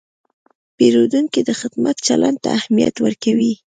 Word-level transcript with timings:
پیرودونکی 0.77 1.41
د 1.45 1.49
خدمت 1.59 1.95
چلند 2.07 2.37
ته 2.43 2.49
اهمیت 2.59 2.95
ورکوي. 2.99 3.53